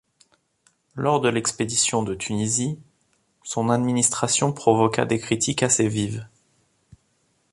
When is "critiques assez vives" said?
5.19-6.27